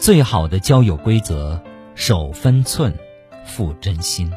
[0.00, 1.62] 最好的交友规则：
[1.94, 2.90] 守分寸，
[3.44, 4.32] 付真心。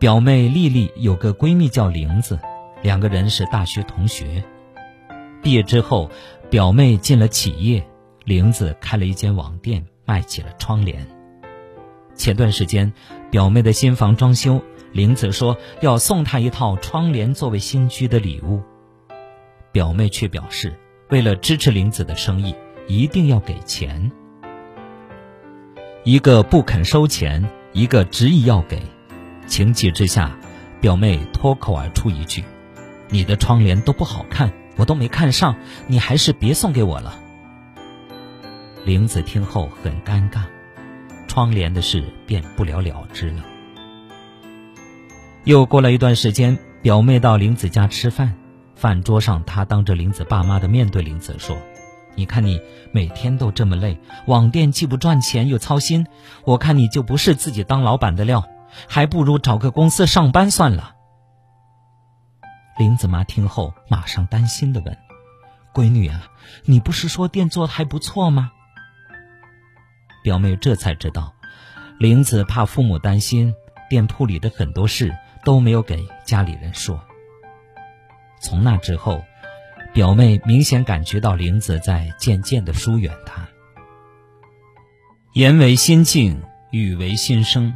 [0.00, 2.40] 表妹丽丽有个闺蜜叫玲子，
[2.82, 4.42] 两个人是大学同学。
[5.40, 6.10] 毕业之后，
[6.50, 7.86] 表妹进了企业，
[8.24, 11.06] 玲子开了一间网店，卖起了窗帘。
[12.16, 12.92] 前段时间，
[13.30, 14.60] 表妹的新房装修，
[14.90, 18.60] 玲子说要送她一套窗帘作为新居的礼物。
[19.70, 20.76] 表妹却表示，
[21.10, 22.56] 为了支持玲子的生意，
[22.88, 24.10] 一定要给钱。
[26.04, 28.82] 一个不肯收钱，一个执意要给。
[29.46, 30.36] 情急之下，
[30.80, 32.42] 表妹脱口而出一句
[33.08, 35.54] ：“你的窗帘都不好看，我都没看上，
[35.86, 37.20] 你还是别送给我了。”
[38.84, 40.44] 玲子听后很尴尬，
[41.26, 43.44] 窗帘的事便不了了之了。
[45.44, 48.34] 又过了一段时间，表妹到玲子家吃饭，
[48.74, 51.58] 饭桌上她当着玲子爸妈的面对玲子说
[52.18, 52.60] ：“你看你
[52.92, 56.06] 每天都这么累，网店既不赚钱又操心，
[56.44, 58.44] 我看你就不是自己当老板的料。”
[58.86, 60.94] 还不如找个公司上班算了。
[62.78, 64.96] 林子妈听后马上担心的问
[65.72, 66.28] ：“闺女啊，
[66.66, 68.52] 你不是说店做的还不错吗？”
[70.22, 71.32] 表妹这才知道，
[71.98, 73.54] 林子怕父母担心，
[73.88, 77.00] 店铺里的很多事都没有给家里人说。
[78.38, 79.24] 从那之后，
[79.92, 83.46] 表妹明显感觉到玲子在渐渐的疏远她。
[85.32, 87.74] 言为心境，语为心声。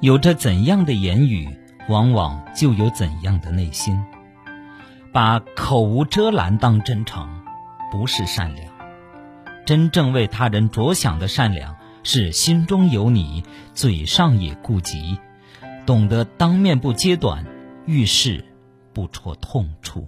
[0.00, 1.48] 有着怎样的言语，
[1.88, 4.00] 往往就有怎样的内心。
[5.12, 7.28] 把口无遮拦当真诚，
[7.90, 8.72] 不是善良。
[9.66, 13.42] 真正为他人着想的善良，是心中有你，
[13.74, 15.18] 嘴上也顾及，
[15.84, 17.44] 懂得当面不揭短，
[17.86, 18.44] 遇事
[18.92, 20.06] 不戳痛处。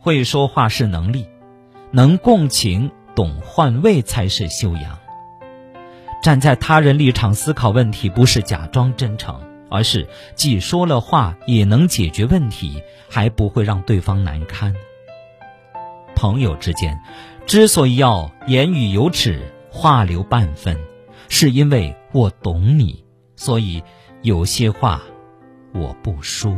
[0.00, 1.26] 会说话是能力，
[1.90, 4.98] 能共情、懂换位才是修养。
[6.22, 9.38] 站在他人立场思考问题，不是假装真诚，
[9.70, 14.74] 而是既说了话也能解决问题，还不会让对方难堪。
[16.16, 16.98] 朋友之间，
[17.46, 20.78] 之所以要言语有尺，话留半分，
[21.28, 23.04] 是因为我懂你，
[23.36, 23.82] 所以
[24.22, 25.02] 有些话
[25.74, 26.56] 我不说。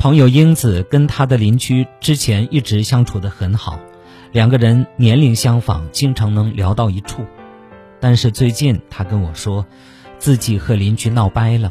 [0.00, 3.78] 朋友英子跟他的邻居之前一直相处的很好。
[4.32, 7.26] 两个人年龄相仿，经常能聊到一处。
[8.00, 9.66] 但是最近他跟我说，
[10.18, 11.70] 自己和邻居闹掰了。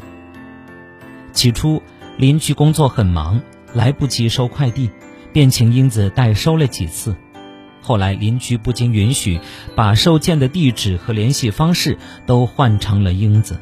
[1.32, 1.82] 起初
[2.18, 3.42] 邻居工作很忙，
[3.74, 4.90] 来不及收快递，
[5.32, 7.16] 便请英子代收了几次。
[7.82, 9.40] 后来邻居不经允许，
[9.74, 13.60] 把收件的地址和联系方式都换成了英子。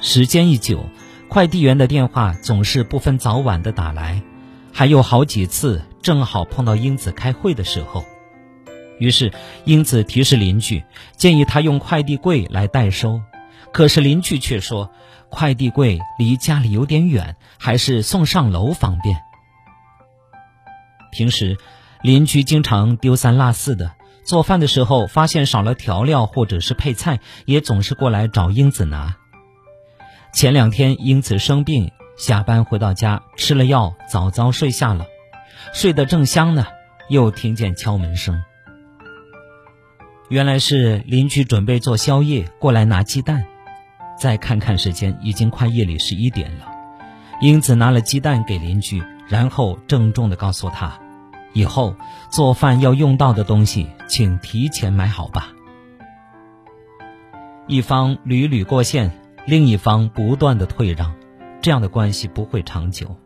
[0.00, 0.88] 时间一久，
[1.32, 4.22] 快递员的电话总是不分早晚的打来，
[4.70, 5.82] 还有好几次。
[6.02, 8.04] 正好碰到英子开会的时候，
[8.98, 9.32] 于是
[9.64, 10.84] 英子提示邻居，
[11.16, 13.22] 建议他用快递柜来代收。
[13.72, 14.90] 可是邻居却说，
[15.30, 19.16] 快递柜离家里有点远，还是送上楼方便。
[21.12, 21.56] 平时
[22.02, 23.92] 邻居经常丢三落四的，
[24.26, 29.16] 做饭的时候发现少了调料或者是配菜，也总是过来找英子拿。
[30.32, 35.04] 前两天英子生病，下班回到家吃了药，早早睡下了。
[35.74, 36.66] 睡得正香呢，
[37.10, 38.42] 又听见敲门声。
[40.30, 43.44] 原来是邻居准备做宵夜，过来拿鸡蛋。
[44.18, 46.66] 再看看时间，已经快夜里十一点了。
[47.42, 50.98] 英子拿了鸡蛋给邻居，然后郑重地告诉他
[51.52, 51.94] ：“以后
[52.30, 55.52] 做饭要用到的东西，请提前买好吧。”
[57.68, 61.14] 一方屡屡过线，另一方不断的退让，
[61.60, 63.16] 这样的关系不会长久。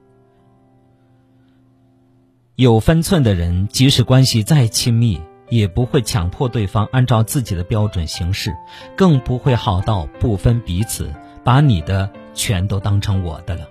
[2.54, 8.56] 有分寸的人，即使关系再亲密，也不会强迫对方按照自己的标准行事，
[8.97, 11.12] 更不会好到不分彼此，
[11.45, 13.69] 把你的全都当成我的了。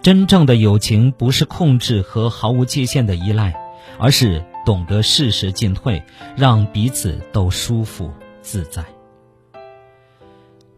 [0.00, 3.54] 真正的友情不是控制和毫无界限的依赖，
[3.98, 6.02] 而是懂得适时进退，
[6.34, 8.10] 让彼此都舒服
[8.40, 8.82] 自在。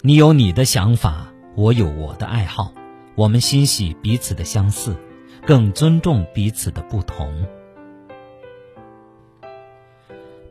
[0.00, 2.72] 你有你的想法，我有我的爱好，
[3.16, 4.96] 我们欣喜彼此的相似。
[5.44, 7.46] 更尊重彼此的不同。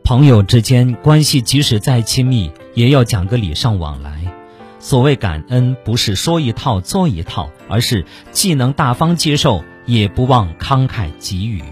[0.02, 4.34] 朋友之间关系即使再亲密，也要讲个礼尚往来。
[4.80, 11.62] 所谓感恩，不是说一套做一套，而是既能大方接受，也不忘慷慨给予。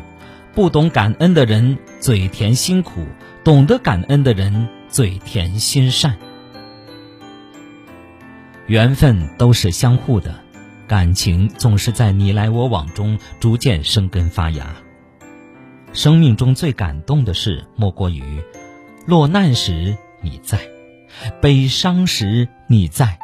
[0.55, 3.05] 不懂感恩的人嘴甜心苦，
[3.45, 6.17] 懂得感恩的人嘴甜心善。
[8.67, 10.35] 缘分都是相互的。
[10.89, 14.77] 感情总是在你来我往中逐渐生根发芽。
[15.93, 18.43] 生命中最感动的事，莫过于
[19.05, 20.61] 落难时你在，
[21.41, 23.19] 悲伤时你在，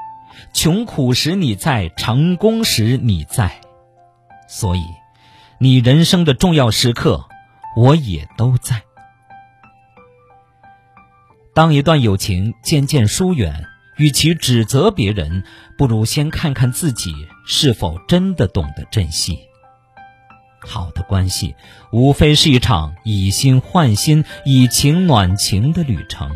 [0.52, 3.60] 穷苦时你在，成功时你在。
[4.48, 4.82] 所以，
[5.58, 7.28] 你人生的重要时刻，
[7.76, 8.82] 我也都在。
[11.54, 13.66] 当一段友情渐渐疏远，
[13.96, 15.44] 与其指责别人，
[15.76, 17.12] 不如先看看自己
[17.46, 19.38] 是否真的懂得珍惜。
[20.60, 21.56] 好的关系，
[21.90, 26.30] 无非是一场以心换心、以情暖情的旅程。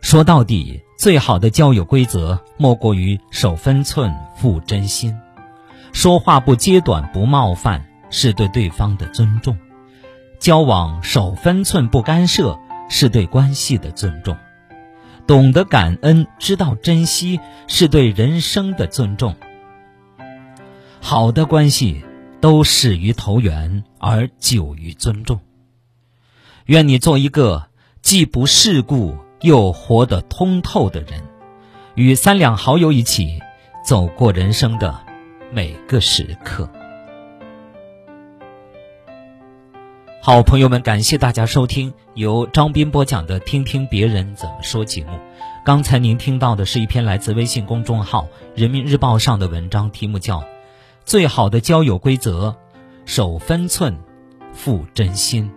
[0.00, 5.16] 说到底，最好的交友规则，莫过于守分寸、付真心。
[5.92, 9.54] 说话不揭短、不冒犯，是对对方的尊重；
[10.40, 12.58] 交往守分寸、不干涉，
[12.90, 14.34] 是对关系的尊重；
[15.32, 19.34] 懂得感恩、知道珍惜，是对人生的尊重。
[21.00, 22.04] 好的关系
[22.38, 25.40] 都始于投缘，而久于尊重。
[26.66, 27.68] 愿你做一个
[28.02, 31.22] 既不世故又活得通透的人，
[31.94, 33.40] 与三两好友一起
[33.82, 35.00] 走过人生的。
[35.50, 36.70] 每个时刻，
[40.24, 45.18] 好朋友们，感谢大家收听由张斌播讲的《听听别人怎么说》节目。
[45.64, 48.22] 刚才您听到的是一篇来自微信公众号
[48.54, 50.38] 《人民日报》上的文章，题目叫
[51.04, 52.54] 《最好的交友规则：
[53.04, 53.98] 守分寸，
[54.52, 55.50] 付真心》。